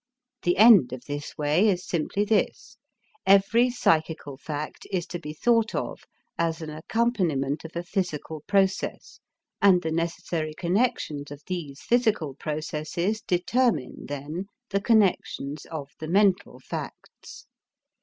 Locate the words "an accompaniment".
6.63-7.63